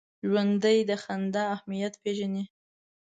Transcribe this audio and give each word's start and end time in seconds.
ژوندي 0.27 0.77
د 0.89 0.91
خندا 1.03 1.43
اهمیت 1.55 1.93
پېژني 2.03 2.43